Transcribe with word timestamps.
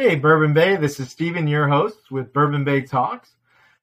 Hey, 0.00 0.14
Bourbon 0.14 0.52
Bay, 0.52 0.76
this 0.76 1.00
is 1.00 1.10
Stephen, 1.10 1.48
your 1.48 1.66
host 1.66 2.12
with 2.12 2.32
Bourbon 2.32 2.62
Bay 2.62 2.82
Talks. 2.82 3.34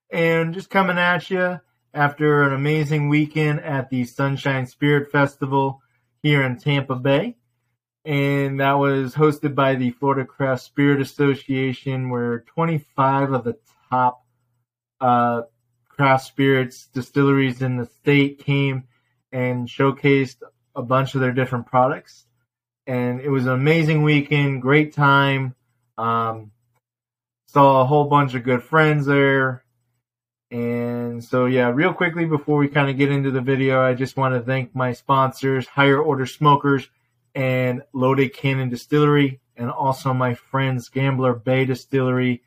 And 0.10 0.54
just 0.54 0.70
coming 0.70 0.98
at 0.98 1.30
you 1.30 1.60
after 1.94 2.44
an 2.44 2.54
amazing 2.54 3.10
weekend 3.10 3.60
at 3.60 3.90
the 3.90 4.06
Sunshine 4.06 4.66
Spirit 4.66 5.12
Festival 5.12 5.82
here 6.24 6.42
in 6.44 6.58
Tampa 6.58 6.96
Bay. 6.96 7.36
And 8.06 8.62
that 8.62 8.76
was 8.76 9.14
hosted 9.14 9.56
by 9.56 9.76
the 9.76 9.92
Florida 9.92 10.24
Craft 10.24 10.64
Spirit 10.64 11.02
Association, 11.02 12.10
where 12.10 12.46
25 12.48 13.34
of 13.34 13.44
the 13.44 13.58
top 13.90 14.24
uh, 15.02 15.42
craft 15.90 16.28
spirits 16.28 16.88
distilleries 16.94 17.62
in 17.62 17.76
the 17.76 17.88
state 17.88 18.40
came 18.40 18.86
and 19.34 19.68
showcased 19.68 20.38
a 20.78 20.82
bunch 20.82 21.14
of 21.14 21.20
their 21.20 21.34
different 21.34 21.66
products. 21.66 22.26
And 22.88 23.20
it 23.20 23.30
was 23.30 23.48
an 23.48 23.52
amazing 23.52 24.02
weekend, 24.02 24.62
great 24.62 24.94
time 24.94 25.56
um, 25.98 26.52
saw 27.48 27.82
a 27.82 27.86
whole 27.86 28.06
bunch 28.06 28.34
of 28.34 28.44
good 28.44 28.64
friends 28.64 29.06
there. 29.06 29.64
And 30.52 31.24
so, 31.24 31.46
yeah, 31.46 31.70
real 31.70 31.94
quickly 31.94 32.26
before 32.26 32.58
we 32.58 32.68
kind 32.68 32.90
of 32.90 32.98
get 32.98 33.12
into 33.12 33.32
the 33.32 33.42
video, 33.42 33.82
I 33.82 33.94
just 33.94 34.18
want 34.18 34.36
to 34.36 34.42
thank 34.42 34.76
my 34.76 34.94
sponsors, 34.94 35.68
Higher 35.68 36.00
Order 36.00 36.26
Smokers 36.26 36.88
and 37.34 37.82
Loaded 37.94 38.34
Cannon 38.34 38.70
Distillery, 38.70 39.42
and 39.58 39.70
also 39.70 40.14
my 40.14 40.36
friends, 40.36 40.90
Gambler 40.90 41.34
Bay 41.34 41.66
Distillery. 41.66 42.44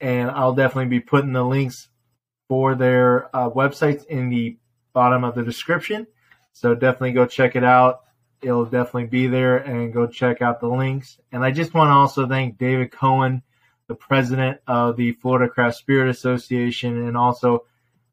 And 0.00 0.30
I'll 0.30 0.54
definitely 0.54 0.90
be 0.90 1.00
putting 1.00 1.32
the 1.32 1.44
links 1.44 1.88
for 2.48 2.74
their 2.74 3.34
uh, 3.34 3.48
websites 3.50 4.04
in 4.06 4.28
the 4.28 4.58
bottom 4.92 5.24
of 5.24 5.34
the 5.34 5.42
description. 5.42 6.06
So 6.52 6.74
definitely 6.74 7.12
go 7.12 7.26
check 7.26 7.56
it 7.56 7.64
out 7.64 8.00
it'll 8.42 8.64
definitely 8.64 9.06
be 9.06 9.26
there 9.28 9.58
and 9.58 9.92
go 9.92 10.06
check 10.06 10.42
out 10.42 10.60
the 10.60 10.68
links. 10.68 11.18
And 11.30 11.44
I 11.44 11.50
just 11.50 11.74
want 11.74 11.88
to 11.88 11.94
also 11.94 12.26
thank 12.26 12.58
David 12.58 12.90
Cohen, 12.90 13.42
the 13.86 13.94
president 13.94 14.60
of 14.66 14.96
the 14.96 15.12
Florida 15.12 15.50
Craft 15.50 15.76
Spirit 15.76 16.10
Association, 16.10 17.06
and 17.06 17.16
also 17.16 17.64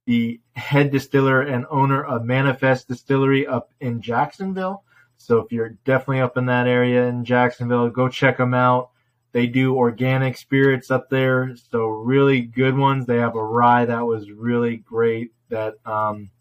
the 0.05 0.39
head 0.55 0.91
distiller 0.91 1.41
and 1.41 1.66
owner 1.69 2.03
of 2.03 2.25
Manifest 2.25 2.88
Distillery 2.88 3.45
up 3.45 3.71
in 3.80 4.02
Jacksonville. 4.02 4.83
So 5.17 5.39
if 5.39 5.52
you're 5.52 5.77
definitely 5.86 6.21
up 6.21 6.38
in 6.38 6.45
that 6.45 6.67
area 6.67 7.08
in 7.08 7.25
Jacksonville, 7.25 7.89
go 7.89 8.08
check 8.08 8.38
them 8.38 8.53
out. 8.53 8.91
They 9.31 9.45
do 9.45 9.75
organic 9.75 10.38
spirits 10.38 10.89
up 10.89 11.09
there, 11.09 11.55
so 11.71 11.86
really 11.86 12.41
good 12.41 12.75
ones. 12.75 13.05
They 13.05 13.17
have 13.17 13.36
a 13.36 13.43
rye 13.43 13.86
that 13.86 14.05
was 14.05 14.31
really 14.31 14.77
great 14.77 15.31
that 15.49 15.75
um, 15.86 16.31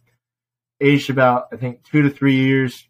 aged 0.81 1.11
about 1.11 1.49
I 1.53 1.57
think 1.57 1.85
two 1.85 2.03
to 2.03 2.11
three 2.11 2.37
years 2.37 2.88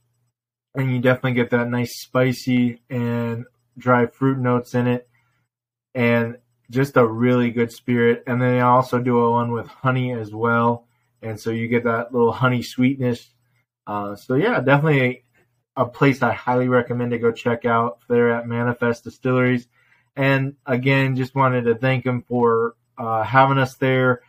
and 0.78 0.92
you 0.92 1.00
definitely 1.00 1.34
get 1.34 1.50
that 1.50 1.68
nice 1.68 2.00
spicy 2.00 2.80
and 2.88 3.44
dry 3.76 4.06
fruit 4.06 4.38
notes 4.38 4.74
in 4.74 4.86
it, 4.86 5.08
and 5.94 6.38
just 6.70 6.96
a 6.96 7.06
really 7.06 7.50
good 7.50 7.72
spirit. 7.72 8.22
And 8.26 8.40
then 8.40 8.54
they 8.54 8.60
also 8.60 8.98
do 8.98 9.18
a 9.18 9.30
one 9.30 9.52
with 9.52 9.66
honey 9.66 10.12
as 10.12 10.32
well, 10.32 10.86
and 11.22 11.38
so 11.38 11.50
you 11.50 11.68
get 11.68 11.84
that 11.84 12.12
little 12.12 12.32
honey 12.32 12.62
sweetness. 12.62 13.28
Uh, 13.86 14.16
so 14.16 14.34
yeah, 14.34 14.60
definitely 14.60 15.00
a, 15.76 15.82
a 15.82 15.86
place 15.86 16.22
I 16.22 16.32
highly 16.32 16.68
recommend 16.68 17.10
to 17.10 17.18
go 17.18 17.32
check 17.32 17.64
out. 17.64 17.98
There 18.08 18.30
at 18.30 18.46
Manifest 18.46 19.04
Distilleries, 19.04 19.66
and 20.16 20.54
again, 20.66 21.16
just 21.16 21.34
wanted 21.34 21.62
to 21.62 21.74
thank 21.74 22.04
them 22.04 22.22
for 22.22 22.76
uh, 22.96 23.22
having 23.22 23.58
us 23.58 23.74
there 23.76 24.22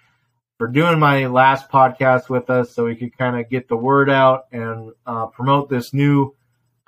for 0.58 0.68
doing 0.68 1.00
my 1.00 1.26
last 1.28 1.70
podcast 1.70 2.28
with 2.28 2.50
us 2.50 2.76
so 2.76 2.86
we 2.86 2.96
could 2.96 3.18
kind 3.18 3.40
of 3.40 3.50
get 3.50 3.70
the 3.70 3.78
word 3.78 4.10
out 4.10 4.48
and 4.52 4.92
uh, 5.06 5.26
promote 5.28 5.70
this 5.70 5.94
new 5.94 6.36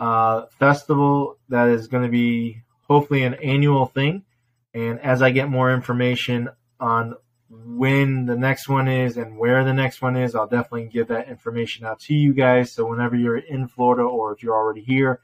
uh, 0.01 0.47
festival 0.59 1.37
that 1.47 1.69
is 1.69 1.87
going 1.87 2.03
to 2.03 2.09
be 2.09 2.61
hopefully 2.87 3.23
an 3.23 3.35
annual 3.35 3.85
thing. 3.85 4.23
And 4.73 4.99
as 4.99 5.21
I 5.21 5.29
get 5.31 5.47
more 5.47 5.71
information 5.71 6.49
on 6.79 7.15
when 7.49 8.25
the 8.25 8.35
next 8.35 8.67
one 8.67 8.87
is 8.87 9.17
and 9.17 9.37
where 9.37 9.63
the 9.63 9.73
next 9.73 10.01
one 10.01 10.15
is, 10.15 10.33
I'll 10.33 10.47
definitely 10.47 10.87
give 10.87 11.07
that 11.09 11.29
information 11.29 11.85
out 11.85 11.99
to 12.01 12.15
you 12.15 12.33
guys. 12.33 12.71
So 12.71 12.87
whenever 12.87 13.15
you're 13.15 13.37
in 13.37 13.67
Florida 13.67 14.03
or 14.03 14.33
if 14.33 14.41
you're 14.41 14.55
already 14.55 14.81
here 14.81 15.21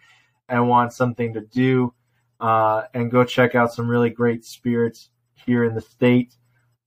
and 0.48 0.70
want 0.70 0.94
something 0.94 1.34
to 1.34 1.42
do, 1.42 1.94
uh, 2.40 2.84
and 2.94 3.10
go 3.10 3.24
check 3.24 3.56
out 3.56 3.74
some 3.74 3.90
really 3.90 4.12
great 4.12 4.46
spirits 4.46 5.10
here 5.34 5.64
in 5.64 5.74
the 5.74 5.82
state. 5.82 6.36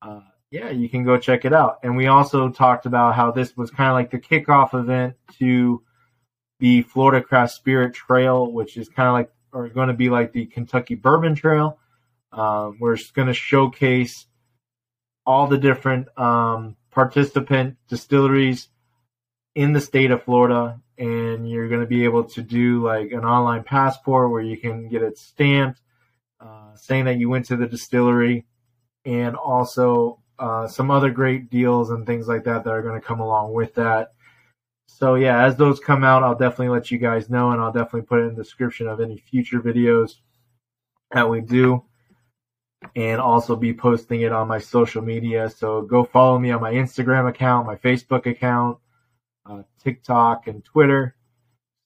Uh, 0.00 0.20
yeah, 0.52 0.70
you 0.70 0.88
can 0.88 1.02
go 1.02 1.18
check 1.18 1.44
it 1.44 1.52
out. 1.52 1.78
And 1.82 1.96
we 1.96 2.06
also 2.06 2.50
talked 2.50 2.86
about 2.86 3.16
how 3.16 3.32
this 3.32 3.56
was 3.56 3.70
kind 3.70 3.88
of 3.88 3.94
like 3.94 4.10
the 4.12 4.20
kickoff 4.20 4.78
event 4.78 5.16
to 5.40 5.82
the 6.60 6.82
Florida 6.82 7.24
Craft 7.24 7.52
Spirit 7.52 7.94
Trail, 7.94 8.50
which 8.50 8.76
is 8.76 8.88
kind 8.88 9.08
of 9.08 9.14
like, 9.14 9.32
or 9.52 9.68
going 9.68 9.88
to 9.88 9.94
be 9.94 10.08
like 10.08 10.32
the 10.32 10.46
Kentucky 10.46 10.94
Bourbon 10.94 11.34
Trail. 11.34 11.78
Um, 12.32 12.76
we're 12.78 12.98
going 13.14 13.28
to 13.28 13.34
showcase 13.34 14.26
all 15.26 15.48
the 15.48 15.58
different 15.58 16.06
um, 16.18 16.76
participant 16.90 17.76
distilleries 17.88 18.68
in 19.54 19.72
the 19.72 19.80
state 19.80 20.10
of 20.10 20.22
Florida, 20.22 20.80
and 20.96 21.50
you're 21.50 21.68
going 21.68 21.80
to 21.80 21.86
be 21.86 22.04
able 22.04 22.24
to 22.24 22.42
do 22.42 22.84
like 22.84 23.10
an 23.10 23.24
online 23.24 23.64
passport 23.64 24.30
where 24.30 24.42
you 24.42 24.56
can 24.56 24.88
get 24.88 25.02
it 25.02 25.18
stamped, 25.18 25.80
uh, 26.40 26.74
saying 26.76 27.06
that 27.06 27.18
you 27.18 27.28
went 27.28 27.46
to 27.46 27.56
the 27.56 27.66
distillery, 27.66 28.46
and 29.04 29.34
also 29.34 30.20
uh, 30.38 30.68
some 30.68 30.90
other 30.90 31.10
great 31.10 31.50
deals 31.50 31.90
and 31.90 32.06
things 32.06 32.28
like 32.28 32.44
that 32.44 32.64
that 32.64 32.70
are 32.70 32.82
going 32.82 33.00
to 33.00 33.06
come 33.06 33.20
along 33.20 33.52
with 33.52 33.74
that. 33.74 34.12
So 34.98 35.14
yeah, 35.14 35.44
as 35.44 35.56
those 35.56 35.80
come 35.80 36.04
out, 36.04 36.22
I'll 36.22 36.34
definitely 36.34 36.68
let 36.68 36.90
you 36.90 36.98
guys 36.98 37.30
know, 37.30 37.52
and 37.52 37.60
I'll 37.60 37.72
definitely 37.72 38.02
put 38.02 38.20
it 38.20 38.24
in 38.24 38.34
the 38.34 38.42
description 38.42 38.86
of 38.86 39.00
any 39.00 39.16
future 39.16 39.60
videos 39.60 40.16
that 41.12 41.28
we 41.28 41.40
do, 41.40 41.84
and 42.94 43.20
also 43.20 43.56
be 43.56 43.72
posting 43.72 44.20
it 44.22 44.32
on 44.32 44.46
my 44.46 44.58
social 44.58 45.00
media. 45.00 45.48
So 45.48 45.82
go 45.82 46.04
follow 46.04 46.38
me 46.38 46.50
on 46.50 46.60
my 46.60 46.72
Instagram 46.72 47.28
account, 47.28 47.66
my 47.66 47.76
Facebook 47.76 48.26
account, 48.26 48.78
uh, 49.48 49.62
TikTok, 49.82 50.48
and 50.48 50.64
Twitter. 50.64 51.14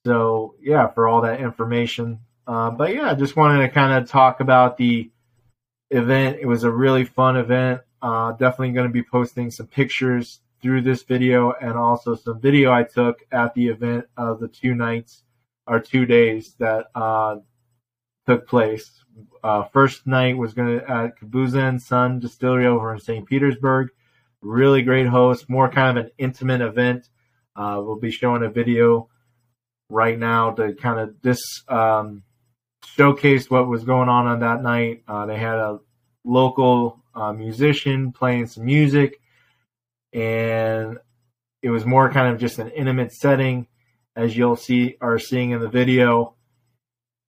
So 0.04 0.56
yeah, 0.60 0.88
for 0.88 1.06
all 1.06 1.20
that 1.22 1.40
information. 1.40 2.18
Uh, 2.46 2.70
but 2.70 2.92
yeah, 2.94 3.10
I 3.10 3.14
just 3.14 3.36
wanted 3.36 3.66
to 3.66 3.72
kind 3.72 3.92
of 3.92 4.10
talk 4.10 4.40
about 4.40 4.76
the 4.76 5.10
event. 5.90 6.38
It 6.40 6.46
was 6.46 6.64
a 6.64 6.70
really 6.70 7.04
fun 7.04 7.36
event. 7.36 7.80
Uh, 8.02 8.32
definitely 8.32 8.72
going 8.72 8.88
to 8.88 8.92
be 8.92 9.02
posting 9.02 9.50
some 9.50 9.66
pictures 9.66 10.40
through 10.64 10.80
this 10.80 11.02
video 11.02 11.52
and 11.60 11.74
also 11.74 12.14
some 12.14 12.40
video 12.40 12.72
I 12.72 12.84
took 12.84 13.18
at 13.30 13.52
the 13.52 13.68
event 13.68 14.06
of 14.16 14.40
the 14.40 14.48
two 14.48 14.74
nights 14.74 15.22
or 15.66 15.78
two 15.78 16.06
days 16.06 16.54
that 16.58 16.86
uh, 16.94 17.36
took 18.26 18.48
place. 18.48 18.90
Uh, 19.42 19.64
first 19.64 20.06
night 20.06 20.38
was 20.38 20.54
going 20.54 20.78
to 20.78 20.90
at 20.90 21.20
Kabuza 21.20 21.78
Sun 21.82 22.20
Distillery 22.20 22.64
over 22.64 22.94
in 22.94 22.98
St. 22.98 23.26
Petersburg. 23.26 23.90
Really 24.40 24.80
great 24.80 25.06
host, 25.06 25.50
more 25.50 25.68
kind 25.68 25.98
of 25.98 26.06
an 26.06 26.12
intimate 26.16 26.62
event. 26.62 27.10
Uh, 27.54 27.82
we'll 27.84 28.00
be 28.00 28.10
showing 28.10 28.42
a 28.42 28.48
video 28.48 29.10
right 29.90 30.18
now 30.18 30.52
to 30.52 30.72
kind 30.72 30.98
of 30.98 31.20
this 31.20 31.42
um, 31.68 32.22
showcase 32.86 33.50
what 33.50 33.68
was 33.68 33.84
going 33.84 34.08
on 34.08 34.26
on 34.26 34.40
that 34.40 34.62
night. 34.62 35.02
Uh, 35.06 35.26
they 35.26 35.36
had 35.36 35.56
a 35.56 35.80
local 36.24 37.02
uh, 37.14 37.34
musician 37.34 38.12
playing 38.12 38.46
some 38.46 38.64
music, 38.64 39.20
and 40.14 40.98
it 41.62 41.70
was 41.70 41.84
more 41.84 42.10
kind 42.10 42.32
of 42.32 42.40
just 42.40 42.58
an 42.58 42.70
intimate 42.70 43.12
setting, 43.12 43.66
as 44.16 44.36
you'll 44.36 44.56
see 44.56 44.96
are 45.00 45.18
seeing 45.18 45.50
in 45.50 45.60
the 45.60 45.68
video 45.68 46.36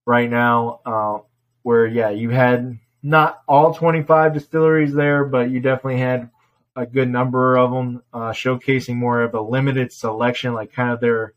right 0.07 0.31
now. 0.31 0.81
Uh, 0.87 1.19
where 1.63 1.87
yeah, 1.87 2.11
you 2.11 2.31
had 2.31 2.79
not 3.03 3.43
all 3.49 3.75
25 3.75 4.33
distilleries 4.33 4.95
there, 4.95 5.25
but 5.25 5.51
you 5.51 5.61
definitely 5.61 5.99
had 5.99 6.31
a 6.77 6.87
good 6.87 7.09
number 7.09 7.57
of 7.57 7.71
them 7.73 8.03
uh, 8.13 8.31
showcasing 8.31 8.95
more 8.95 9.23
of 9.23 9.35
a 9.35 9.41
limited 9.41 9.93
selection, 9.93 10.55
like 10.55 10.73
kind 10.73 10.93
of 10.93 11.01
their 11.01 11.35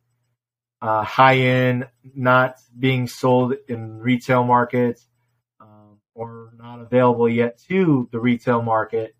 uh, 0.81 1.03
high 1.03 1.37
end, 1.37 1.87
not 2.15 2.57
being 2.77 3.07
sold 3.07 3.55
in 3.67 3.99
retail 3.99 4.43
markets 4.43 5.09
or 6.19 6.51
not 6.57 6.81
available 6.81 7.29
yet 7.29 7.57
to 7.69 8.09
the 8.11 8.19
retail 8.19 8.61
market. 8.61 9.15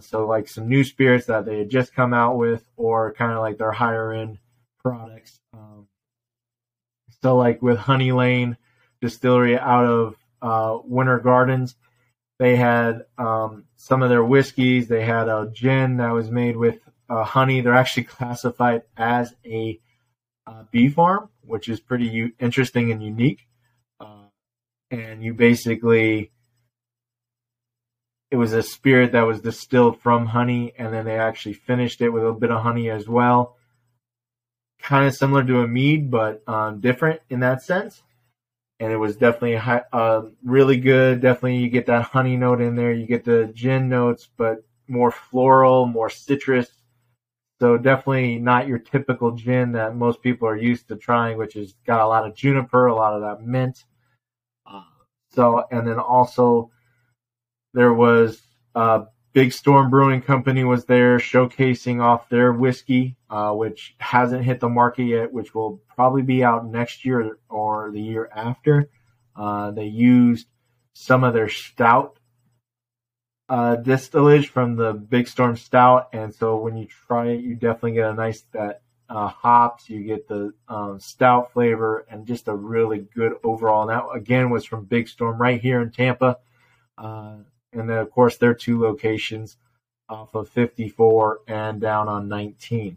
Uh, 0.00 0.02
so 0.02 0.26
like 0.26 0.48
some 0.48 0.68
new 0.68 0.84
spirits 0.84 1.26
that 1.26 1.44
they 1.44 1.58
had 1.58 1.70
just 1.70 1.94
come 1.94 2.12
out 2.14 2.36
with, 2.36 2.64
or 2.76 3.12
kind 3.12 3.32
of 3.32 3.38
like 3.38 3.58
their 3.58 3.72
higher 3.72 4.12
end 4.12 4.38
products. 4.82 5.38
Um, 5.52 5.86
so 7.22 7.36
like 7.36 7.62
with 7.62 7.78
Honey 7.78 8.12
Lane 8.12 8.56
Distillery 9.00 9.58
out 9.58 9.84
of 9.84 10.16
uh, 10.42 10.78
Winter 10.84 11.18
Gardens, 11.18 11.76
they 12.38 12.56
had 12.56 13.04
um, 13.18 13.64
some 13.76 14.02
of 14.02 14.10
their 14.10 14.24
whiskeys. 14.24 14.88
They 14.88 15.04
had 15.04 15.28
a 15.28 15.50
gin 15.52 15.98
that 15.98 16.12
was 16.12 16.30
made 16.30 16.56
with 16.56 16.78
uh, 17.08 17.24
honey. 17.24 17.60
They're 17.60 17.74
actually 17.74 18.04
classified 18.04 18.82
as 18.96 19.34
a 19.44 19.78
uh, 20.46 20.64
bee 20.70 20.88
farm, 20.88 21.28
which 21.42 21.68
is 21.68 21.80
pretty 21.80 22.06
u- 22.06 22.32
interesting 22.38 22.90
and 22.90 23.02
unique 23.02 23.46
and 24.90 25.22
you 25.22 25.34
basically 25.34 26.30
it 28.30 28.36
was 28.36 28.52
a 28.52 28.62
spirit 28.62 29.12
that 29.12 29.22
was 29.22 29.40
distilled 29.40 30.00
from 30.00 30.26
honey 30.26 30.72
and 30.78 30.92
then 30.92 31.04
they 31.04 31.18
actually 31.18 31.54
finished 31.54 32.00
it 32.00 32.10
with 32.10 32.24
a 32.24 32.32
bit 32.32 32.50
of 32.50 32.62
honey 32.62 32.90
as 32.90 33.08
well 33.08 33.56
kind 34.80 35.06
of 35.06 35.14
similar 35.14 35.44
to 35.44 35.60
a 35.60 35.68
mead 35.68 36.10
but 36.10 36.42
um, 36.48 36.80
different 36.80 37.20
in 37.28 37.40
that 37.40 37.62
sense 37.62 38.02
and 38.80 38.90
it 38.90 38.96
was 38.96 39.16
definitely 39.16 39.56
uh, 39.92 40.22
really 40.42 40.80
good. 40.80 41.20
Definitely, 41.20 41.58
you 41.58 41.68
get 41.68 41.86
that 41.86 42.02
honey 42.02 42.38
note 42.38 42.62
in 42.62 42.76
there. 42.76 42.92
You 42.92 43.06
get 43.06 43.24
the 43.24 43.52
gin 43.54 43.90
notes, 43.90 44.28
but 44.38 44.64
more 44.88 45.10
floral, 45.10 45.84
more 45.84 46.08
citrus. 46.08 46.68
So 47.60 47.76
definitely 47.76 48.38
not 48.38 48.66
your 48.66 48.78
typical 48.78 49.32
gin 49.32 49.72
that 49.72 49.94
most 49.94 50.22
people 50.22 50.48
are 50.48 50.56
used 50.56 50.88
to 50.88 50.96
trying, 50.96 51.36
which 51.36 51.54
has 51.54 51.74
got 51.86 52.00
a 52.00 52.06
lot 52.08 52.26
of 52.26 52.34
juniper, 52.34 52.86
a 52.86 52.94
lot 52.94 53.12
of 53.12 53.20
that 53.20 53.46
mint. 53.46 53.84
Uh, 54.66 54.82
so, 55.30 55.62
and 55.70 55.86
then 55.86 55.98
also 55.98 56.70
there 57.72 57.92
was 57.92 58.40
uh, 58.74 59.04
Big 59.32 59.52
Storm 59.52 59.90
Brewing 59.90 60.22
Company 60.22 60.64
was 60.64 60.84
there 60.84 61.18
showcasing 61.18 62.02
off 62.02 62.28
their 62.28 62.52
whiskey, 62.52 63.16
uh, 63.28 63.52
which 63.52 63.94
hasn't 63.98 64.44
hit 64.44 64.60
the 64.60 64.68
market 64.68 65.04
yet, 65.04 65.32
which 65.32 65.54
will 65.54 65.80
probably 65.94 66.22
be 66.22 66.42
out 66.42 66.66
next 66.66 67.04
year 67.04 67.38
or 67.48 67.90
the 67.92 68.00
year 68.00 68.28
after. 68.34 68.88
Uh, 69.36 69.70
they 69.70 69.86
used 69.86 70.48
some 70.94 71.22
of 71.22 71.32
their 71.32 71.48
stout 71.48 72.18
uh, 73.48 73.76
distillage 73.76 74.48
from 74.48 74.76
the 74.76 74.92
Big 74.92 75.28
Storm 75.28 75.56
Stout, 75.56 76.08
and 76.12 76.34
so 76.34 76.56
when 76.56 76.76
you 76.76 76.86
try 77.06 77.28
it, 77.28 77.40
you 77.40 77.54
definitely 77.54 77.92
get 77.92 78.10
a 78.10 78.14
nice 78.14 78.42
that 78.52 78.82
uh, 79.08 79.28
hops. 79.28 79.88
You 79.88 80.02
get 80.02 80.28
the 80.28 80.54
um, 80.68 81.00
stout 81.00 81.52
flavor 81.52 82.06
and 82.08 82.26
just 82.26 82.48
a 82.48 82.54
really 82.54 83.06
good 83.14 83.34
overall. 83.42 83.82
And 83.82 83.90
that 83.90 84.04
again 84.14 84.50
was 84.50 84.64
from 84.64 84.84
Big 84.84 85.08
Storm 85.08 85.40
right 85.40 85.60
here 85.60 85.82
in 85.82 85.90
Tampa. 85.90 86.38
And 87.72 87.88
then 87.88 87.98
of 87.98 88.10
course 88.10 88.36
their 88.36 88.54
two 88.54 88.80
locations 88.80 89.56
off 90.08 90.34
of 90.34 90.48
54 90.48 91.40
and 91.46 91.80
down 91.80 92.08
on 92.08 92.28
19 92.28 92.96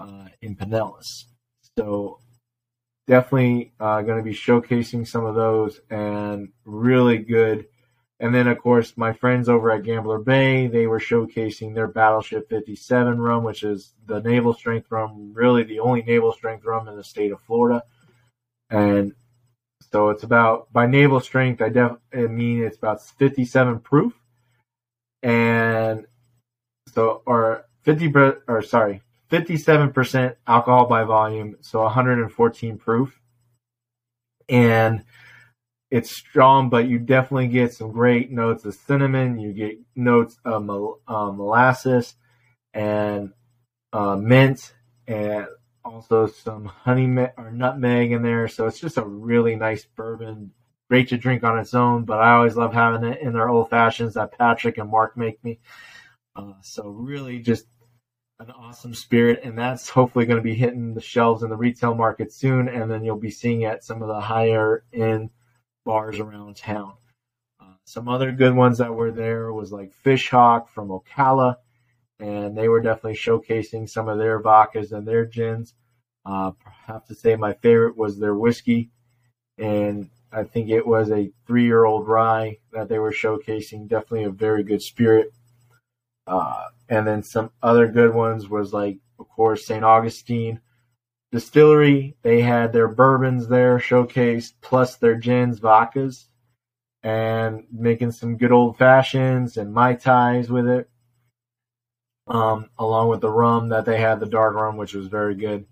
uh, 0.00 0.26
in 0.40 0.54
Pinellas. 0.54 1.24
So 1.76 2.18
definitely 3.06 3.72
uh, 3.80 4.02
going 4.02 4.18
to 4.18 4.24
be 4.24 4.34
showcasing 4.34 5.06
some 5.06 5.24
of 5.24 5.34
those 5.34 5.80
and 5.90 6.50
really 6.64 7.18
good. 7.18 7.66
And 8.20 8.34
then 8.34 8.46
of 8.46 8.58
course 8.58 8.96
my 8.96 9.12
friends 9.12 9.48
over 9.48 9.72
at 9.72 9.82
Gambler 9.82 10.20
Bay, 10.20 10.68
they 10.68 10.86
were 10.86 11.00
showcasing 11.00 11.74
their 11.74 11.88
Battleship 11.88 12.48
57 12.48 13.20
rum, 13.20 13.42
which 13.42 13.64
is 13.64 13.92
the 14.06 14.20
naval 14.20 14.54
strength 14.54 14.90
rum, 14.90 15.32
really 15.34 15.64
the 15.64 15.80
only 15.80 16.02
naval 16.02 16.32
strength 16.32 16.64
rum 16.64 16.88
in 16.88 16.96
the 16.96 17.04
state 17.04 17.32
of 17.32 17.40
Florida. 17.40 17.82
And 18.70 19.14
so 19.94 20.08
it's 20.08 20.24
about 20.24 20.72
by 20.72 20.88
naval 20.88 21.20
strength. 21.20 21.62
I 21.62 21.68
def 21.68 21.92
I 22.12 22.22
mean 22.22 22.64
it's 22.64 22.76
about 22.76 23.00
57 23.00 23.78
proof, 23.78 24.12
and 25.22 26.04
so 26.92 27.22
or 27.24 27.66
50 27.84 28.12
or 28.48 28.60
sorry 28.62 29.02
57 29.30 29.92
percent 29.92 30.36
alcohol 30.48 30.86
by 30.86 31.04
volume, 31.04 31.58
so 31.60 31.82
114 31.82 32.76
proof, 32.76 33.20
and 34.48 35.04
it's 35.92 36.10
strong, 36.10 36.70
but 36.70 36.88
you 36.88 36.98
definitely 36.98 37.46
get 37.46 37.72
some 37.72 37.92
great 37.92 38.32
notes 38.32 38.64
of 38.64 38.74
cinnamon. 38.74 39.38
You 39.38 39.52
get 39.52 39.78
notes 39.94 40.36
of 40.44 40.68
uh, 40.68 41.30
molasses 41.30 42.16
and 42.72 43.32
uh, 43.92 44.16
mint 44.16 44.74
and 45.06 45.46
also 45.84 46.26
some 46.26 46.64
honey 46.64 47.06
or 47.36 47.50
nutmeg 47.50 48.12
in 48.12 48.22
there. 48.22 48.48
So 48.48 48.66
it's 48.66 48.80
just 48.80 48.98
a 48.98 49.04
really 49.04 49.56
nice 49.56 49.84
bourbon, 49.84 50.52
great 50.88 51.08
to 51.08 51.16
drink 51.16 51.44
on 51.44 51.58
its 51.58 51.74
own. 51.74 52.04
But 52.04 52.20
I 52.20 52.34
always 52.34 52.56
love 52.56 52.72
having 52.72 53.04
it 53.04 53.20
in 53.20 53.32
their 53.32 53.48
old 53.48 53.70
fashions 53.70 54.14
that 54.14 54.36
Patrick 54.36 54.78
and 54.78 54.90
Mark 54.90 55.16
make 55.16 55.42
me. 55.44 55.60
Uh, 56.36 56.54
so 56.62 56.88
really, 56.88 57.38
just 57.38 57.66
an 58.40 58.50
awesome 58.50 58.94
spirit, 58.94 59.40
and 59.44 59.56
that's 59.56 59.88
hopefully 59.88 60.26
going 60.26 60.38
to 60.38 60.42
be 60.42 60.54
hitting 60.54 60.94
the 60.94 61.00
shelves 61.00 61.42
in 61.42 61.50
the 61.50 61.56
retail 61.56 61.94
market 61.94 62.32
soon, 62.32 62.68
and 62.68 62.90
then 62.90 63.04
you'll 63.04 63.16
be 63.16 63.30
seeing 63.30 63.62
it 63.62 63.66
at 63.66 63.84
some 63.84 64.02
of 64.02 64.08
the 64.08 64.20
higher 64.20 64.84
end 64.92 65.30
bars 65.84 66.18
around 66.18 66.56
town. 66.56 66.94
Uh, 67.60 67.74
some 67.84 68.08
other 68.08 68.32
good 68.32 68.54
ones 68.54 68.78
that 68.78 68.92
were 68.92 69.12
there 69.12 69.52
was 69.52 69.70
like 69.70 69.92
Fishhawk 70.04 70.68
from 70.68 70.88
Ocala 70.88 71.56
and 72.20 72.56
they 72.56 72.68
were 72.68 72.80
definitely 72.80 73.14
showcasing 73.14 73.88
some 73.88 74.08
of 74.08 74.18
their 74.18 74.40
vodkas 74.40 74.92
and 74.92 75.06
their 75.06 75.24
gins. 75.24 75.74
Uh, 76.24 76.52
I 76.66 76.92
have 76.92 77.04
to 77.06 77.14
say 77.14 77.36
my 77.36 77.54
favorite 77.54 77.96
was 77.96 78.18
their 78.18 78.34
whiskey, 78.34 78.90
and 79.58 80.08
I 80.32 80.44
think 80.44 80.70
it 80.70 80.86
was 80.86 81.10
a 81.10 81.30
three-year-old 81.46 82.08
rye 82.08 82.58
that 82.72 82.88
they 82.88 82.98
were 82.98 83.12
showcasing. 83.12 83.88
Definitely 83.88 84.24
a 84.24 84.30
very 84.30 84.62
good 84.62 84.82
spirit. 84.82 85.32
Uh, 86.26 86.64
and 86.88 87.06
then 87.06 87.22
some 87.22 87.50
other 87.62 87.88
good 87.88 88.14
ones 88.14 88.48
was 88.48 88.72
like, 88.72 88.98
of 89.18 89.28
course, 89.28 89.66
St. 89.66 89.84
Augustine 89.84 90.60
Distillery. 91.32 92.16
They 92.22 92.40
had 92.40 92.72
their 92.72 92.88
bourbons 92.88 93.48
there 93.48 93.78
showcased, 93.78 94.54
plus 94.60 94.96
their 94.96 95.16
gins, 95.16 95.60
vodkas, 95.60 96.26
and 97.02 97.64
making 97.70 98.12
some 98.12 98.36
good 98.36 98.52
old 98.52 98.78
fashions 98.78 99.56
and 99.56 99.72
mai 99.72 99.94
tais 99.94 100.48
with 100.48 100.66
it 100.66 100.88
um, 102.26 102.70
along 102.78 103.08
with 103.08 103.20
the 103.20 103.30
rum 103.30 103.68
that 103.68 103.84
they 103.84 104.00
had, 104.00 104.20
the 104.20 104.26
dark 104.26 104.54
rum, 104.54 104.76
which 104.76 104.94
was 104.94 105.08
very 105.08 105.34
good. 105.34 105.66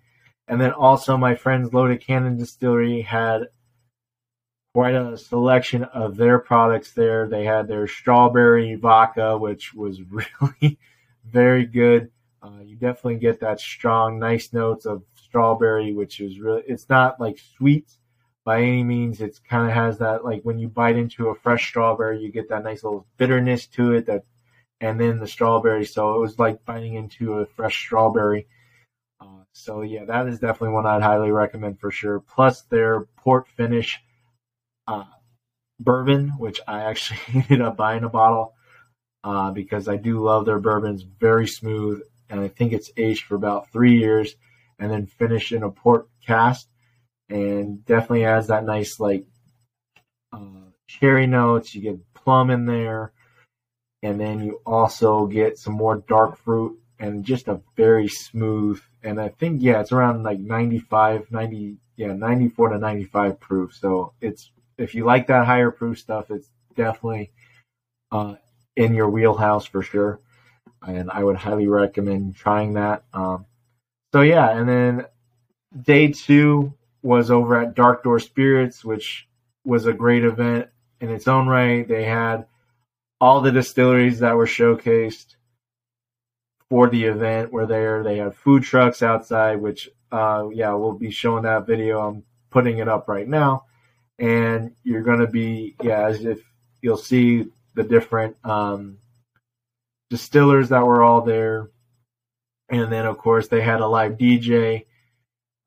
And 0.49 0.61
then 0.61 0.73
also, 0.73 1.17
my 1.17 1.35
friends 1.35 1.73
Loaded 1.73 2.01
Cannon 2.01 2.37
Distillery 2.37 3.03
had 3.03 3.49
quite 4.75 4.95
a 4.95 5.17
selection 5.17 5.85
of 5.85 6.17
their 6.17 6.39
products 6.39 6.93
there. 6.93 7.29
They 7.29 7.45
had 7.45 7.69
their 7.69 7.87
strawberry 7.87 8.75
vodka, 8.75 9.37
which 9.37 9.75
was 9.75 10.01
really 10.11 10.79
very 11.25 11.67
good. 11.67 12.11
Uh, 12.43 12.61
you 12.65 12.77
definitely 12.77 13.17
get 13.17 13.41
that 13.41 13.61
strong, 13.61 14.19
nice 14.19 14.53
notes 14.53 14.85
of 14.85 15.05
strawberry, 15.15 15.93
which 15.93 16.21
is 16.21 16.41
really, 16.41 16.63
it's 16.67 16.89
not 16.89 17.21
like 17.21 17.39
sweet 17.57 17.89
by 18.45 18.61
any 18.61 18.83
means. 18.83 19.21
It's 19.21 19.39
kind 19.39 19.69
of 19.69 19.75
has 19.75 19.99
that, 19.99 20.25
like 20.25 20.43
when 20.43 20.59
you 20.59 20.69
bite 20.69 20.97
into 20.97 21.29
a 21.29 21.35
fresh 21.35 21.69
strawberry, 21.69 22.21
you 22.21 22.33
get 22.33 22.49
that 22.49 22.65
nice 22.65 22.83
little 22.83 23.07
bitterness 23.17 23.67
to 23.69 23.93
it 23.93 24.07
that 24.07 24.25
and 24.83 25.01
then 25.01 25.21
the 25.21 25.29
strawberry. 25.29 25.87
So 25.87 26.17
it 26.17 26.21
was 26.21 26.39
like 26.39 26.65
biting 26.67 26.95
into 26.95 27.35
a 27.35 27.47
fresh 27.47 27.79
strawberry. 27.79 28.49
Uh, 29.21 29.45
so 29.53 29.83
yeah, 29.83 30.05
that 30.05 30.27
is 30.27 30.41
definitely 30.41 30.75
one 30.75 30.87
I'd 30.87 31.03
highly 31.03 31.31
recommend 31.31 31.79
for 31.79 31.93
sure. 31.93 32.19
Plus 32.21 32.63
their 32.63 33.03
port 33.17 33.47
finish 33.57 34.01
uh, 34.89 35.05
bourbon, 35.79 36.31
which 36.37 36.61
I 36.67 36.83
actually 36.83 37.21
ended 37.35 37.63
up 37.63 37.77
buying 37.77 38.03
a 38.03 38.09
bottle 38.09 38.55
uh, 39.23 39.53
because 39.53 39.89
I 39.89 39.97
do 39.97 40.21
love 40.21 40.45
their 40.45 40.59
bourbons. 40.59 41.03
Very 41.03 41.47
smooth, 41.47 42.03
and 42.29 42.41
I 42.41 42.49
think 42.49 42.73
it's 42.73 42.91
aged 42.97 43.25
for 43.25 43.37
about 43.37 43.71
three 43.71 43.99
years, 44.01 44.35
and 44.81 44.91
then 44.91 45.07
finished 45.07 45.53
in 45.53 45.63
a 45.63 45.71
port 45.71 46.09
cask, 46.27 46.67
and 47.29 47.85
definitely 47.85 48.23
has 48.23 48.49
that 48.49 48.65
nice 48.65 48.99
like 48.99 49.27
uh, 50.33 50.73
cherry 50.89 51.29
notes. 51.29 51.73
You 51.73 51.83
get 51.83 52.15
plum 52.15 52.51
in 52.51 52.67
there 52.67 53.13
and 54.03 54.21
then 54.21 54.43
you 54.43 54.61
also 54.67 55.27
get 55.27 55.59
some 55.59 55.75
more 55.75 55.97
dark 56.09 56.39
fruit 56.39 56.79
and 56.99 57.25
just 57.25 57.49
a 57.49 57.61
very 57.77 58.09
smooth 58.09 58.81
and 59.03 59.21
i 59.21 59.29
think 59.29 59.63
yeah 59.63 59.81
it's 59.81 59.93
around 59.93 60.23
like 60.23 60.39
95 60.39 61.31
90 61.31 61.77
yeah 61.97 62.13
94 62.13 62.71
to 62.71 62.79
95 62.79 63.41
proof. 63.41 63.75
So 63.75 64.13
it's 64.21 64.51
if 64.79 64.95
you 64.95 65.05
like 65.05 65.27
that 65.29 65.47
higher 65.47 65.71
proof 65.71 65.99
stuff 65.99 66.31
it's 66.31 66.49
definitely 66.75 67.31
uh, 68.11 68.37
in 68.77 68.95
your 68.95 69.09
wheelhouse 69.09 69.67
for 69.67 69.83
sure. 69.83 70.21
And 70.85 71.11
i 71.11 71.23
would 71.23 71.37
highly 71.37 71.69
recommend 71.69 72.37
trying 72.37 72.75
that. 72.75 73.05
Um, 73.13 73.47
so 74.13 74.23
yeah 74.23 74.51
and 74.51 74.69
then 74.69 75.07
day 75.81 76.09
two 76.09 76.75
was 77.03 77.31
over 77.31 77.57
at 77.57 77.75
dark 77.75 78.05
door 78.05 78.21
spirits 78.21 78.85
which 78.85 79.29
was 79.65 79.87
a 79.87 79.93
great 79.93 80.25
event 80.25 80.69
in 81.01 81.11
its 81.11 81.29
own 81.29 81.47
right. 81.47 81.87
They 81.87 82.05
had 82.05 82.47
all 83.23 83.41
the 83.41 83.53
distilleries 83.53 84.19
that 84.19 84.35
were 84.35 84.47
showcased 84.47 85.37
for 86.69 86.89
the 86.89 87.05
event 87.05 87.53
were 87.53 87.67
there. 87.67 88.03
They 88.03 88.17
had 88.17 88.35
food 88.35 88.65
trucks 88.65 89.01
outside, 89.01 89.61
which, 89.61 89.89
uh, 90.11 90.49
yeah, 90.53 90.73
we'll 90.73 90.95
be 90.95 91.13
showing 91.13 91.45
that 91.45 91.65
video. 91.65 92.01
I'm 92.01 92.25
putting 92.51 92.79
it 92.79 92.89
up 92.89 93.07
right 93.07 93.29
now. 93.29 93.67
And 94.19 94.75
you're 94.83 95.05
going 95.05 95.21
to 95.21 95.29
be, 95.29 95.77
yeah, 95.81 96.05
as 96.09 96.25
if 96.25 96.41
you'll 96.81 96.97
see 96.97 97.47
the 97.75 97.85
different 97.85 98.35
um, 98.43 98.99
distillers 100.11 100.71
that 100.71 100.85
were 100.85 101.05
all 101.05 101.21
there. 101.21 101.71
And 102.71 102.93
then, 102.93 103.07
of 103.07 103.19
course, 103.19 103.47
they 103.47 103.61
had 103.61 103.81
a 103.81 103.87
live 103.87 104.19
DJ 104.19 104.87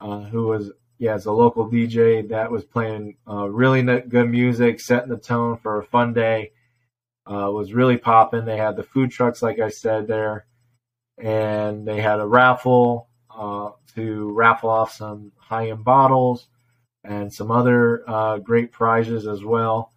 uh, 0.01 0.23
who 0.23 0.47
was, 0.47 0.71
yeah, 0.97 1.15
it's 1.15 1.25
a 1.25 1.31
local 1.31 1.71
DJ 1.71 2.27
that 2.31 2.51
was 2.51 2.65
playing 2.65 3.15
uh, 3.25 3.47
really 3.47 3.81
good 3.81 4.29
music, 4.29 4.81
setting 4.81 5.09
the 5.09 5.15
tone 5.15 5.55
for 5.55 5.79
a 5.79 5.85
fun 5.85 6.11
day 6.11 6.51
uh, 7.27 7.49
was 7.51 7.73
really 7.73 7.97
popping. 7.97 8.45
They 8.45 8.57
had 8.57 8.75
the 8.75 8.83
food 8.83 9.11
trucks, 9.11 9.41
like 9.41 9.59
I 9.59 9.69
said 9.69 10.07
there, 10.07 10.45
and 11.17 11.87
they 11.87 12.01
had 12.01 12.19
a 12.19 12.27
raffle 12.27 13.09
uh, 13.35 13.71
to 13.95 14.31
raffle 14.33 14.69
off 14.69 14.93
some 14.93 15.31
high 15.37 15.69
end 15.69 15.83
bottles 15.85 16.47
and 17.03 17.33
some 17.33 17.51
other 17.51 18.03
uh, 18.09 18.37
great 18.39 18.71
prizes 18.71 19.27
as 19.27 19.43
well. 19.43 19.93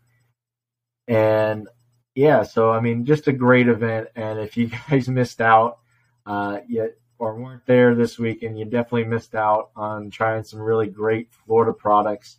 And 1.09 1.69
yeah, 2.15 2.43
so 2.45 2.71
I 2.71 2.81
mean, 2.81 3.05
just 3.07 3.29
a 3.29 3.33
great 3.33 3.69
event. 3.69 4.09
And 4.17 4.39
if 4.41 4.57
you 4.57 4.71
guys 4.91 5.09
missed 5.09 5.41
out 5.41 5.79
uh, 6.27 6.61
yet 6.69 6.97
or 7.19 7.37
weren't 7.37 7.67
there 7.67 7.95
this 7.95 8.19
weekend, 8.19 8.59
you 8.59 8.65
definitely 8.65 9.05
missed 9.05 9.35
out 9.35 9.71
on 9.77 10.11
trying 10.11 10.45
some 10.45 10.61
really 10.61 10.89
great 10.89 11.33
Florida 11.33 11.73
products 11.73 12.39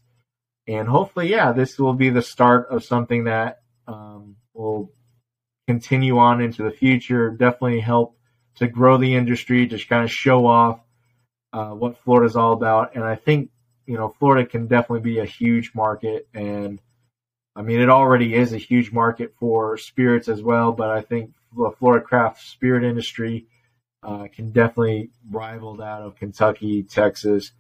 And 0.67 0.88
hopefully, 0.88 1.29
yeah, 1.29 1.51
this 1.51 1.79
will 1.79 1.93
be 1.96 2.10
the 2.12 2.22
start 2.22 2.67
of 2.69 2.84
something 2.86 3.25
that 3.25 3.62
um, 3.88 4.38
will 4.60 4.92
continue 5.68 6.18
on 6.18 6.42
into 6.42 6.63
the 6.63 6.72
future. 6.72 7.30
Definitely 7.32 7.80
help 7.80 8.16
to 8.56 8.68
grow 8.68 8.98
the 8.98 9.16
industry, 9.16 9.66
just 9.66 9.88
kind 9.88 10.04
of 10.04 10.12
show 10.12 10.46
off 10.46 10.82
uh, 11.54 11.70
what 11.70 11.98
Florida's 11.98 12.36
all 12.36 12.54
about. 12.54 12.96
And 12.96 13.04
I 13.04 13.16
think, 13.16 13.50
you 13.86 13.98
know, 13.98 14.10
Florida 14.20 14.48
can 14.48 14.68
definitely 14.68 15.01
be 15.01 15.20
a 15.20 15.25
huge 15.25 15.72
market. 15.74 16.28
And 16.34 16.80
I 17.56 17.62
mean, 17.62 17.80
it 17.80 17.89
already 17.89 18.36
is 18.36 18.54
a 18.54 18.58
huge 18.58 18.92
market 18.92 19.34
for 19.39 19.78
spirits 19.78 20.28
as 20.28 20.42
well, 20.44 20.72
but 20.72 20.89
I 20.89 21.01
think 21.01 21.32
the 21.56 21.72
Florida 21.80 22.06
craft 22.06 22.44
spirit 22.44 22.84
industry 22.84 23.48
uh, 24.04 24.28
can 24.34 24.51
definitely 24.51 25.10
rival 25.30 25.78
that 25.78 26.01
of 26.01 26.16
Kentucky, 26.16 26.84
Texas. 26.84 27.51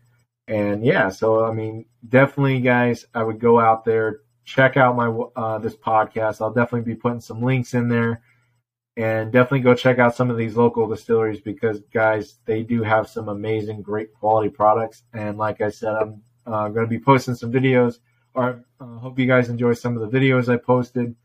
And 0.47 0.85
yeah, 0.85 1.09
so 1.09 1.45
I 1.45 1.53
mean, 1.53 1.85
definitely, 2.07 2.59
guys, 2.61 3.05
I 3.13 3.23
would 3.23 3.39
go 3.39 3.59
out 3.59 3.85
there, 3.85 4.21
check 4.45 4.77
out 4.77 4.95
my 4.95 5.07
uh, 5.35 5.57
this 5.59 5.75
podcast. 5.75 6.41
I'll 6.41 6.53
definitely 6.53 6.93
be 6.93 6.99
putting 6.99 7.21
some 7.21 7.41
links 7.41 7.73
in 7.73 7.89
there, 7.89 8.21
and 8.97 9.31
definitely 9.31 9.61
go 9.61 9.75
check 9.75 9.99
out 9.99 10.15
some 10.15 10.29
of 10.29 10.37
these 10.37 10.55
local 10.57 10.87
distilleries 10.87 11.41
because, 11.41 11.79
guys, 11.93 12.39
they 12.45 12.63
do 12.63 12.83
have 12.83 13.07
some 13.07 13.29
amazing, 13.29 13.81
great 13.81 14.13
quality 14.13 14.49
products. 14.49 15.03
And 15.13 15.37
like 15.37 15.61
I 15.61 15.69
said, 15.69 15.93
I'm 15.93 16.21
uh, 16.45 16.67
going 16.69 16.85
to 16.85 16.89
be 16.89 16.99
posting 16.99 17.35
some 17.35 17.51
videos. 17.51 17.99
Or 18.33 18.63
uh, 18.79 18.97
hope 18.99 19.17
you 19.17 19.25
guys 19.25 19.49
enjoy 19.49 19.73
some 19.73 19.97
of 19.97 20.11
the 20.11 20.17
videos 20.17 20.53
I 20.53 20.57
posted 20.57 21.15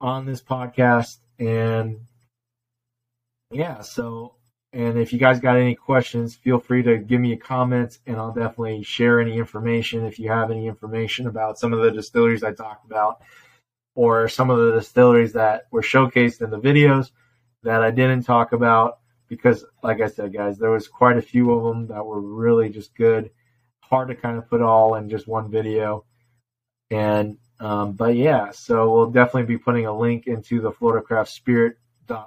on 0.00 0.24
this 0.24 0.40
podcast. 0.40 1.18
And 1.38 2.00
yeah, 3.50 3.80
so 3.80 4.36
and 4.72 4.98
if 4.98 5.12
you 5.12 5.18
guys 5.18 5.40
got 5.40 5.56
any 5.56 5.74
questions, 5.74 6.36
feel 6.36 6.60
free 6.60 6.82
to 6.84 6.98
give 6.98 7.20
me 7.20 7.32
a 7.32 7.36
comment 7.36 7.98
and 8.06 8.16
I'll 8.16 8.32
definitely 8.32 8.82
share 8.84 9.20
any 9.20 9.36
information 9.36 10.04
if 10.04 10.18
you 10.18 10.30
have 10.30 10.50
any 10.50 10.68
information 10.68 11.26
about 11.26 11.58
some 11.58 11.72
of 11.72 11.80
the 11.80 11.90
distilleries 11.90 12.44
I 12.44 12.52
talked 12.52 12.84
about 12.84 13.20
or 13.96 14.28
some 14.28 14.48
of 14.48 14.58
the 14.58 14.72
distilleries 14.72 15.32
that 15.32 15.66
were 15.72 15.82
showcased 15.82 16.40
in 16.40 16.50
the 16.50 16.60
videos 16.60 17.10
that 17.64 17.82
I 17.82 17.90
didn't 17.90 18.22
talk 18.22 18.52
about 18.52 18.98
because 19.28 19.64
like 19.82 20.00
I 20.00 20.06
said 20.06 20.32
guys, 20.32 20.58
there 20.58 20.70
was 20.70 20.86
quite 20.86 21.16
a 21.16 21.22
few 21.22 21.50
of 21.50 21.64
them 21.64 21.88
that 21.88 22.06
were 22.06 22.20
really 22.20 22.68
just 22.68 22.94
good. 22.94 23.30
Hard 23.80 24.08
to 24.08 24.14
kind 24.14 24.38
of 24.38 24.48
put 24.48 24.62
all 24.62 24.94
in 24.94 25.08
just 25.08 25.26
one 25.26 25.50
video. 25.50 26.04
And 26.92 27.38
um, 27.58 27.92
but 27.92 28.14
yeah, 28.14 28.52
so 28.52 28.92
we'll 28.92 29.10
definitely 29.10 29.52
be 29.52 29.58
putting 29.58 29.86
a 29.86 29.96
link 29.96 30.28
into 30.28 30.60
the 30.60 30.70
Florida 30.70 31.04
Craft 31.04 31.30
Spirit 31.30 31.76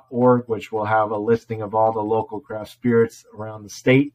org, 0.09 0.43
which 0.47 0.71
will 0.71 0.85
have 0.85 1.11
a 1.11 1.17
listing 1.17 1.61
of 1.61 1.75
all 1.75 1.91
the 1.91 2.01
local 2.01 2.39
craft 2.39 2.71
spirits 2.71 3.25
around 3.35 3.63
the 3.63 3.69
state. 3.69 4.13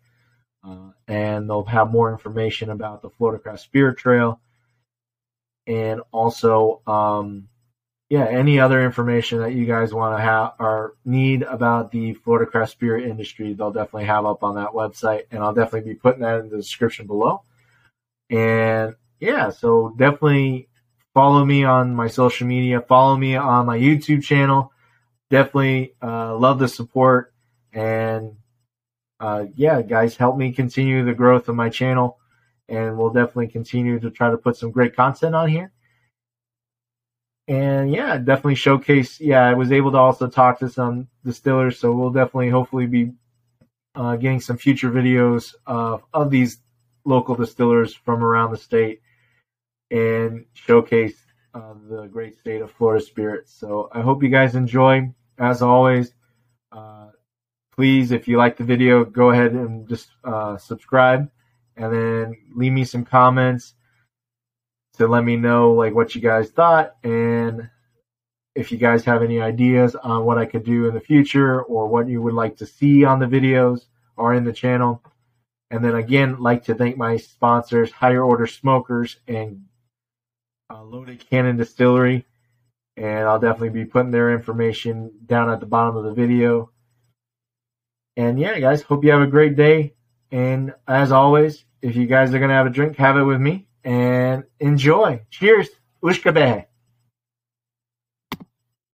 Uh, 0.64 0.90
and 1.06 1.48
they'll 1.48 1.64
have 1.64 1.90
more 1.90 2.10
information 2.10 2.70
about 2.70 3.02
the 3.02 3.10
Florida 3.10 3.42
Craft 3.42 3.60
Spirit 3.60 3.96
Trail. 3.96 4.40
And 5.66 6.00
also, 6.12 6.82
um, 6.86 7.48
yeah, 8.08 8.24
any 8.24 8.58
other 8.58 8.82
information 8.82 9.40
that 9.40 9.52
you 9.52 9.66
guys 9.66 9.92
want 9.92 10.16
to 10.16 10.22
have 10.22 10.54
or 10.58 10.94
need 11.04 11.42
about 11.42 11.92
the 11.92 12.14
Florida 12.14 12.50
Craft 12.50 12.72
Spirit 12.72 13.04
industry, 13.04 13.52
they'll 13.52 13.70
definitely 13.70 14.06
have 14.06 14.24
up 14.24 14.42
on 14.42 14.56
that 14.56 14.70
website. 14.70 15.24
And 15.30 15.42
I'll 15.42 15.54
definitely 15.54 15.92
be 15.92 15.98
putting 15.98 16.22
that 16.22 16.40
in 16.40 16.48
the 16.48 16.56
description 16.56 17.06
below. 17.06 17.42
And 18.30 18.94
yeah, 19.20 19.50
so 19.50 19.94
definitely 19.96 20.68
follow 21.14 21.44
me 21.44 21.64
on 21.64 21.94
my 21.94 22.08
social 22.08 22.46
media, 22.46 22.80
follow 22.80 23.16
me 23.16 23.36
on 23.36 23.66
my 23.66 23.78
YouTube 23.78 24.22
channel 24.22 24.72
definitely 25.30 25.94
uh, 26.02 26.36
love 26.36 26.58
the 26.58 26.68
support 26.68 27.32
and 27.72 28.36
uh, 29.20 29.46
yeah, 29.56 29.82
guys, 29.82 30.16
help 30.16 30.36
me 30.36 30.52
continue 30.52 31.04
the 31.04 31.14
growth 31.14 31.48
of 31.48 31.56
my 31.56 31.68
channel, 31.68 32.18
and 32.68 32.96
we'll 32.96 33.10
definitely 33.10 33.48
continue 33.48 33.98
to 33.98 34.10
try 34.10 34.30
to 34.30 34.38
put 34.38 34.56
some 34.56 34.70
great 34.70 34.94
content 34.94 35.34
on 35.34 35.48
here. 35.48 35.72
And 37.48 37.90
yeah, 37.90 38.18
definitely 38.18 38.54
showcase. 38.56 39.20
Yeah, 39.20 39.44
I 39.44 39.54
was 39.54 39.72
able 39.72 39.90
to 39.92 39.98
also 39.98 40.28
talk 40.28 40.58
to 40.60 40.68
some 40.68 41.08
distillers, 41.24 41.78
so 41.78 41.92
we'll 41.92 42.10
definitely, 42.10 42.50
hopefully, 42.50 42.86
be 42.86 43.12
uh, 43.94 44.16
getting 44.16 44.40
some 44.40 44.58
future 44.58 44.90
videos 44.90 45.54
of 45.66 46.04
of 46.12 46.30
these 46.30 46.58
local 47.04 47.34
distillers 47.34 47.94
from 47.94 48.22
around 48.22 48.52
the 48.52 48.58
state 48.58 49.00
and 49.90 50.44
showcase 50.52 51.16
uh, 51.54 51.72
the 51.88 52.06
great 52.06 52.38
state 52.38 52.60
of 52.60 52.70
Florida 52.70 53.02
spirits. 53.02 53.52
So 53.58 53.88
I 53.92 54.02
hope 54.02 54.22
you 54.22 54.28
guys 54.28 54.54
enjoy 54.54 55.12
as 55.38 55.62
always, 55.62 56.12
uh, 56.72 57.08
please, 57.74 58.10
if 58.10 58.28
you 58.28 58.36
like 58.36 58.56
the 58.56 58.64
video, 58.64 59.04
go 59.04 59.30
ahead 59.30 59.52
and 59.52 59.88
just 59.88 60.08
uh, 60.24 60.56
subscribe 60.56 61.30
and 61.76 61.92
then 61.92 62.36
leave 62.54 62.72
me 62.72 62.84
some 62.84 63.04
comments 63.04 63.74
to 64.94 65.06
let 65.06 65.24
me 65.24 65.36
know 65.36 65.72
like 65.72 65.94
what 65.94 66.14
you 66.14 66.20
guys 66.20 66.50
thought 66.50 66.96
and 67.04 67.70
if 68.56 68.72
you 68.72 68.78
guys 68.78 69.04
have 69.04 69.22
any 69.22 69.40
ideas 69.40 69.94
on 69.94 70.24
what 70.24 70.38
I 70.38 70.44
could 70.44 70.64
do 70.64 70.88
in 70.88 70.94
the 70.94 71.00
future 71.00 71.62
or 71.62 71.86
what 71.86 72.08
you 72.08 72.20
would 72.20 72.34
like 72.34 72.56
to 72.56 72.66
see 72.66 73.04
on 73.04 73.20
the 73.20 73.26
videos 73.26 73.82
or 74.16 74.34
in 74.34 74.42
the 74.42 74.52
channel. 74.52 75.00
And 75.70 75.84
then 75.84 75.94
again, 75.94 76.40
like 76.40 76.64
to 76.64 76.74
thank 76.74 76.96
my 76.96 77.18
sponsors, 77.18 77.92
Higher 77.92 78.24
Order 78.24 78.48
Smokers 78.48 79.20
and 79.28 79.66
uh, 80.68 80.82
Loaded 80.82 81.24
Cannon 81.30 81.56
Distillery 81.56 82.26
and 82.98 83.28
I'll 83.28 83.38
definitely 83.38 83.70
be 83.70 83.84
putting 83.84 84.10
their 84.10 84.32
information 84.32 85.12
down 85.24 85.50
at 85.50 85.60
the 85.60 85.66
bottom 85.66 85.96
of 85.96 86.04
the 86.04 86.12
video. 86.12 86.70
And 88.16 88.38
yeah, 88.38 88.58
guys, 88.58 88.82
hope 88.82 89.04
you 89.04 89.12
have 89.12 89.22
a 89.22 89.26
great 89.26 89.56
day. 89.56 89.94
And 90.30 90.74
as 90.86 91.12
always, 91.12 91.64
if 91.80 91.96
you 91.96 92.06
guys 92.06 92.34
are 92.34 92.38
going 92.38 92.50
to 92.50 92.56
have 92.56 92.66
a 92.66 92.70
drink, 92.70 92.96
have 92.96 93.16
it 93.16 93.22
with 93.22 93.40
me 93.40 93.68
and 93.84 94.44
enjoy. 94.60 95.22
Cheers. 95.30 95.68
Ushkabe. 96.02 96.66